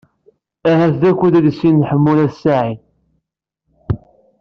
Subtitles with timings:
[0.71, 2.79] Ahat d akud ad as-nini i Ḥemmu n At Sɛid.